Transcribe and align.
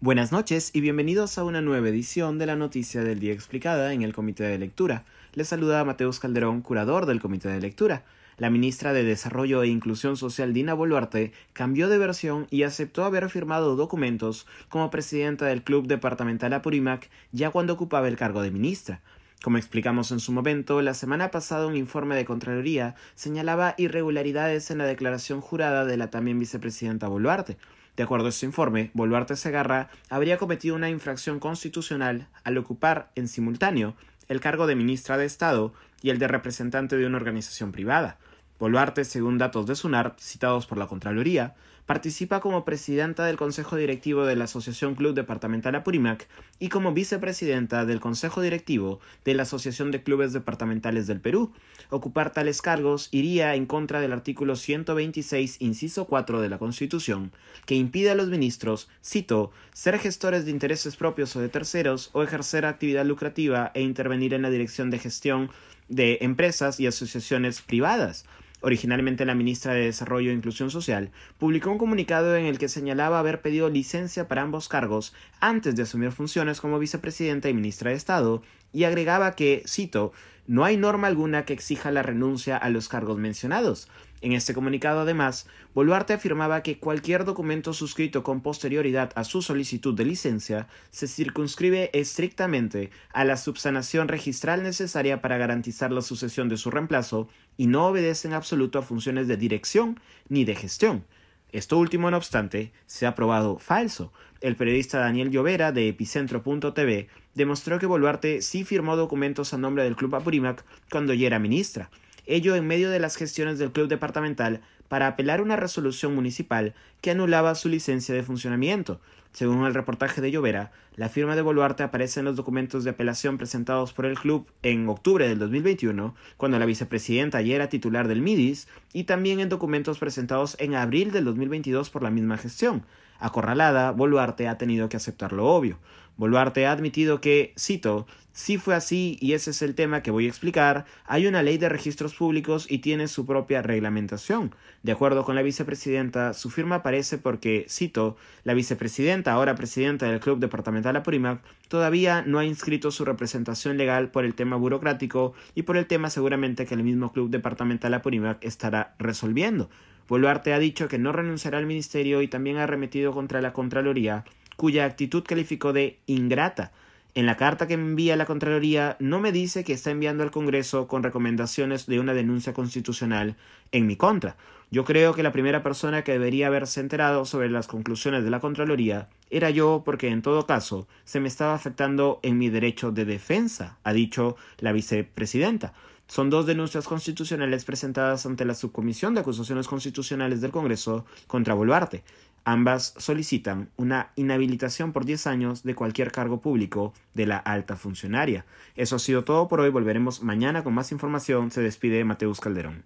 Buenas 0.00 0.30
noches 0.30 0.70
y 0.74 0.80
bienvenidos 0.80 1.38
a 1.38 1.44
una 1.44 1.60
nueva 1.60 1.88
edición 1.88 2.38
de 2.38 2.46
la 2.46 2.54
Noticia 2.54 3.02
del 3.02 3.18
Día 3.18 3.32
Explicada 3.32 3.92
en 3.92 4.02
el 4.02 4.14
Comité 4.14 4.44
de 4.44 4.56
Lectura. 4.56 5.02
Les 5.34 5.48
saluda 5.48 5.84
Mateus 5.84 6.20
Calderón, 6.20 6.62
curador 6.62 7.04
del 7.04 7.20
Comité 7.20 7.48
de 7.48 7.60
Lectura. 7.60 8.04
La 8.36 8.48
ministra 8.48 8.92
de 8.92 9.02
Desarrollo 9.02 9.64
e 9.64 9.66
Inclusión 9.66 10.16
Social 10.16 10.52
Dina 10.52 10.72
Boluarte 10.72 11.32
cambió 11.52 11.88
de 11.88 11.98
versión 11.98 12.46
y 12.48 12.62
aceptó 12.62 13.04
haber 13.04 13.28
firmado 13.28 13.74
documentos 13.74 14.46
como 14.68 14.88
presidenta 14.88 15.46
del 15.46 15.64
Club 15.64 15.88
Departamental 15.88 16.52
Apurímac 16.52 17.10
ya 17.32 17.50
cuando 17.50 17.72
ocupaba 17.72 18.06
el 18.06 18.16
cargo 18.16 18.40
de 18.42 18.52
ministra. 18.52 19.00
Como 19.42 19.58
explicamos 19.58 20.12
en 20.12 20.20
su 20.20 20.30
momento, 20.30 20.80
la 20.80 20.94
semana 20.94 21.32
pasada 21.32 21.66
un 21.66 21.76
informe 21.76 22.14
de 22.14 22.24
Contraloría 22.24 22.94
señalaba 23.16 23.74
irregularidades 23.78 24.70
en 24.70 24.78
la 24.78 24.86
declaración 24.86 25.40
jurada 25.40 25.84
de 25.84 25.96
la 25.96 26.08
también 26.08 26.38
vicepresidenta 26.38 27.08
Boluarte. 27.08 27.56
De 27.98 28.04
acuerdo 28.04 28.26
a 28.26 28.28
este 28.28 28.46
informe, 28.46 28.92
Boluarte 28.94 29.34
Segarra 29.34 29.90
habría 30.08 30.38
cometido 30.38 30.76
una 30.76 30.88
infracción 30.88 31.40
constitucional 31.40 32.28
al 32.44 32.56
ocupar 32.56 33.10
en 33.16 33.26
simultáneo 33.26 33.96
el 34.28 34.38
cargo 34.38 34.68
de 34.68 34.76
ministra 34.76 35.18
de 35.18 35.24
Estado 35.24 35.72
y 36.00 36.10
el 36.10 36.20
de 36.20 36.28
representante 36.28 36.96
de 36.96 37.08
una 37.08 37.16
organización 37.16 37.72
privada. 37.72 38.16
Boluarte, 38.58 39.04
según 39.04 39.38
datos 39.38 39.66
de 39.66 39.76
SUNAR 39.76 40.16
citados 40.18 40.66
por 40.66 40.78
la 40.78 40.88
Contraloría, 40.88 41.54
participa 41.88 42.40
como 42.40 42.66
presidenta 42.66 43.24
del 43.24 43.38
Consejo 43.38 43.76
Directivo 43.76 44.26
de 44.26 44.36
la 44.36 44.44
Asociación 44.44 44.94
Club 44.94 45.14
Departamental 45.14 45.74
Apurímac 45.74 46.28
y 46.58 46.68
como 46.68 46.92
vicepresidenta 46.92 47.86
del 47.86 47.98
Consejo 47.98 48.42
Directivo 48.42 49.00
de 49.24 49.32
la 49.32 49.44
Asociación 49.44 49.90
de 49.90 50.02
Clubes 50.02 50.34
Departamentales 50.34 51.06
del 51.06 51.20
Perú. 51.20 51.52
Ocupar 51.88 52.32
tales 52.32 52.60
cargos 52.60 53.08
iría 53.10 53.54
en 53.54 53.64
contra 53.64 54.00
del 54.00 54.12
artículo 54.12 54.56
126, 54.56 55.62
inciso 55.62 56.04
4 56.04 56.42
de 56.42 56.48
la 56.50 56.58
Constitución, 56.58 57.32
que 57.64 57.76
impide 57.76 58.10
a 58.10 58.14
los 58.14 58.28
ministros, 58.28 58.90
cito, 59.02 59.50
ser 59.72 59.98
gestores 59.98 60.44
de 60.44 60.50
intereses 60.50 60.96
propios 60.96 61.34
o 61.36 61.40
de 61.40 61.48
terceros 61.48 62.10
o 62.12 62.22
ejercer 62.22 62.66
actividad 62.66 63.06
lucrativa 63.06 63.70
e 63.72 63.80
intervenir 63.80 64.34
en 64.34 64.42
la 64.42 64.50
dirección 64.50 64.90
de 64.90 64.98
gestión 64.98 65.48
de 65.88 66.18
empresas 66.20 66.80
y 66.80 66.86
asociaciones 66.86 67.62
privadas. 67.62 68.26
Originalmente 68.60 69.24
la 69.24 69.36
ministra 69.36 69.72
de 69.72 69.84
Desarrollo 69.84 70.30
e 70.30 70.34
Inclusión 70.34 70.70
Social 70.70 71.10
publicó 71.38 71.70
un 71.70 71.78
comunicado 71.78 72.36
en 72.36 72.46
el 72.46 72.58
que 72.58 72.68
señalaba 72.68 73.20
haber 73.20 73.40
pedido 73.40 73.68
licencia 73.68 74.26
para 74.26 74.42
ambos 74.42 74.68
cargos 74.68 75.14
antes 75.40 75.76
de 75.76 75.82
asumir 75.82 76.10
funciones 76.10 76.60
como 76.60 76.80
vicepresidenta 76.80 77.48
y 77.48 77.54
ministra 77.54 77.90
de 77.90 77.96
Estado 77.96 78.42
y 78.72 78.84
agregaba 78.84 79.34
que, 79.34 79.62
cito, 79.66 80.12
no 80.46 80.64
hay 80.64 80.76
norma 80.78 81.08
alguna 81.08 81.44
que 81.44 81.52
exija 81.52 81.90
la 81.90 82.02
renuncia 82.02 82.56
a 82.56 82.70
los 82.70 82.88
cargos 82.88 83.18
mencionados. 83.18 83.88
En 84.20 84.32
este 84.32 84.54
comunicado, 84.54 85.00
además, 85.00 85.46
Boluarte 85.74 86.12
afirmaba 86.14 86.62
que 86.62 86.78
cualquier 86.78 87.24
documento 87.24 87.72
suscrito 87.72 88.24
con 88.24 88.40
posterioridad 88.40 89.12
a 89.14 89.24
su 89.24 89.42
solicitud 89.42 89.94
de 89.94 90.06
licencia 90.06 90.66
se 90.90 91.06
circunscribe 91.06 91.90
estrictamente 91.92 92.90
a 93.12 93.24
la 93.24 93.36
subsanación 93.36 94.08
registral 94.08 94.62
necesaria 94.62 95.20
para 95.22 95.38
garantizar 95.38 95.92
la 95.92 96.02
sucesión 96.02 96.48
de 96.48 96.56
su 96.56 96.70
reemplazo 96.70 97.28
y 97.56 97.66
no 97.66 97.86
obedece 97.86 98.26
en 98.26 98.34
absoluto 98.34 98.78
a 98.78 98.82
funciones 98.82 99.28
de 99.28 99.36
dirección 99.36 100.00
ni 100.28 100.44
de 100.44 100.56
gestión. 100.56 101.04
Esto 101.52 101.78
último, 101.78 102.10
no 102.10 102.16
obstante, 102.16 102.72
se 102.86 103.06
ha 103.06 103.14
probado 103.14 103.58
falso. 103.58 104.12
El 104.40 104.56
periodista 104.56 104.98
Daniel 104.98 105.30
Llovera 105.30 105.72
de 105.72 105.88
Epicentro.tv 105.88 107.08
demostró 107.34 107.78
que 107.78 107.86
Boluarte 107.86 108.42
sí 108.42 108.64
firmó 108.64 108.96
documentos 108.96 109.54
a 109.54 109.58
nombre 109.58 109.84
del 109.84 109.96
Club 109.96 110.14
Apurímac 110.14 110.64
cuando 110.90 111.14
ya 111.14 111.26
era 111.26 111.38
ministra 111.38 111.90
ello 112.28 112.54
en 112.54 112.66
medio 112.66 112.90
de 112.90 113.00
las 113.00 113.16
gestiones 113.16 113.58
del 113.58 113.72
club 113.72 113.88
departamental 113.88 114.60
para 114.88 115.06
apelar 115.06 115.40
una 115.42 115.56
resolución 115.56 116.14
municipal 116.14 116.74
que 117.00 117.10
anulaba 117.10 117.54
su 117.54 117.68
licencia 117.68 118.14
de 118.14 118.22
funcionamiento. 118.22 119.00
Según 119.32 119.64
el 119.66 119.74
reportaje 119.74 120.20
de 120.20 120.30
Llovera, 120.30 120.72
la 120.96 121.08
firma 121.08 121.36
de 121.36 121.42
Boluarte 121.42 121.82
aparece 121.82 122.20
en 122.20 122.26
los 122.26 122.36
documentos 122.36 122.82
de 122.82 122.90
apelación 122.90 123.38
presentados 123.38 123.92
por 123.92 124.06
el 124.06 124.18
club 124.18 124.48
en 124.62 124.88
octubre 124.88 125.28
del 125.28 125.38
2021, 125.38 126.14
cuando 126.36 126.58
la 126.58 126.66
vicepresidenta 126.66 127.40
ya 127.42 127.54
era 127.54 127.68
titular 127.68 128.08
del 128.08 128.22
MIDIS, 128.22 128.68
y 128.92 129.04
también 129.04 129.38
en 129.40 129.48
documentos 129.48 129.98
presentados 129.98 130.56
en 130.58 130.74
abril 130.74 131.12
del 131.12 131.24
2022 131.24 131.90
por 131.90 132.02
la 132.02 132.10
misma 132.10 132.38
gestión. 132.38 132.84
Acorralada, 133.20 133.92
Boluarte 133.92 134.48
ha 134.48 134.58
tenido 134.58 134.88
que 134.88 134.96
aceptar 134.96 135.32
lo 135.32 135.46
obvio. 135.46 135.78
Boluarte 136.18 136.66
ha 136.66 136.72
admitido 136.72 137.20
que, 137.20 137.54
cito, 137.56 138.06
si 138.32 138.58
fue 138.58 138.74
así 138.74 139.18
y 139.20 139.32
ese 139.32 139.50
es 139.50 139.62
el 139.62 139.74
tema 139.74 140.02
que 140.02 140.10
voy 140.10 140.26
a 140.26 140.28
explicar, 140.28 140.84
hay 141.06 141.26
una 141.26 141.42
ley 141.42 141.58
de 141.58 141.68
registros 141.68 142.14
públicos 142.14 142.66
y 142.68 142.78
tiene 142.78 143.06
su 143.08 143.24
propia 143.24 143.62
reglamentación. 143.62 144.54
De 144.82 144.92
acuerdo 144.92 145.24
con 145.24 145.36
la 145.36 145.42
vicepresidenta, 145.42 146.34
su 146.34 146.50
firma 146.50 146.76
aparece 146.76 147.18
porque, 147.18 147.66
cito, 147.68 148.16
la 148.42 148.54
vicepresidenta, 148.54 149.32
ahora 149.32 149.54
presidenta 149.54 150.06
del 150.06 150.20
Club 150.20 150.40
Departamental 150.40 150.96
Apurímac, 150.96 151.40
todavía 151.68 152.22
no 152.26 152.40
ha 152.40 152.44
inscrito 152.44 152.90
su 152.90 153.04
representación 153.04 153.76
legal 153.76 154.10
por 154.10 154.24
el 154.24 154.34
tema 154.34 154.56
burocrático 154.56 155.34
y 155.54 155.62
por 155.62 155.76
el 155.76 155.86
tema 155.86 156.10
seguramente 156.10 156.66
que 156.66 156.74
el 156.74 156.82
mismo 156.82 157.12
Club 157.12 157.30
Departamental 157.30 157.94
Apurímac 157.94 158.44
estará 158.44 158.94
resolviendo. 158.98 159.70
Boluarte 160.08 160.54
ha 160.54 160.58
dicho 160.58 160.88
que 160.88 160.98
no 160.98 161.12
renunciará 161.12 161.58
al 161.58 161.66
ministerio 161.66 162.22
y 162.22 162.28
también 162.28 162.56
ha 162.56 162.66
remetido 162.66 163.12
contra 163.12 163.42
la 163.42 163.52
Contraloría 163.52 164.24
cuya 164.58 164.84
actitud 164.84 165.22
calificó 165.22 165.72
de 165.72 166.00
ingrata. 166.06 166.72
En 167.14 167.26
la 167.26 167.36
carta 167.36 167.68
que 167.68 167.74
envía 167.74 168.16
la 168.16 168.26
Contraloría 168.26 168.96
no 168.98 169.20
me 169.20 169.30
dice 169.30 169.62
que 169.62 169.72
está 169.72 169.92
enviando 169.92 170.24
al 170.24 170.32
Congreso 170.32 170.88
con 170.88 171.04
recomendaciones 171.04 171.86
de 171.86 172.00
una 172.00 172.12
denuncia 172.12 172.52
constitucional 172.52 173.36
en 173.70 173.86
mi 173.86 173.94
contra. 173.94 174.36
Yo 174.72 174.84
creo 174.84 175.14
que 175.14 175.22
la 175.22 175.30
primera 175.30 175.62
persona 175.62 176.02
que 176.02 176.10
debería 176.10 176.48
haberse 176.48 176.80
enterado 176.80 177.24
sobre 177.24 177.50
las 177.50 177.68
conclusiones 177.68 178.24
de 178.24 178.30
la 178.30 178.40
Contraloría 178.40 179.08
era 179.30 179.48
yo 179.50 179.82
porque 179.84 180.08
en 180.08 180.22
todo 180.22 180.44
caso 180.44 180.88
se 181.04 181.20
me 181.20 181.28
estaba 181.28 181.54
afectando 181.54 182.18
en 182.22 182.36
mi 182.36 182.50
derecho 182.50 182.90
de 182.90 183.04
defensa, 183.04 183.78
ha 183.84 183.92
dicho 183.92 184.36
la 184.58 184.72
vicepresidenta. 184.72 185.72
Son 186.08 186.30
dos 186.30 186.46
denuncias 186.46 186.88
constitucionales 186.88 187.66
presentadas 187.66 188.24
ante 188.24 188.46
la 188.46 188.54
Subcomisión 188.54 189.14
de 189.14 189.20
Acusaciones 189.20 189.68
Constitucionales 189.68 190.40
del 190.40 190.50
Congreso 190.50 191.04
contra 191.26 191.52
Boluarte. 191.52 192.02
Ambas 192.44 192.94
solicitan 192.96 193.68
una 193.76 194.10
inhabilitación 194.16 194.94
por 194.94 195.04
10 195.04 195.26
años 195.26 195.62
de 195.64 195.74
cualquier 195.74 196.10
cargo 196.10 196.40
público 196.40 196.94
de 197.12 197.26
la 197.26 197.36
alta 197.36 197.76
funcionaria. 197.76 198.46
Eso 198.74 198.96
ha 198.96 198.98
sido 198.98 199.24
todo 199.24 199.48
por 199.48 199.60
hoy. 199.60 199.68
Volveremos 199.68 200.22
mañana 200.22 200.64
con 200.64 200.72
más 200.72 200.92
información. 200.92 201.50
Se 201.50 201.60
despide 201.60 202.02
Mateus 202.04 202.40
Calderón. 202.40 202.84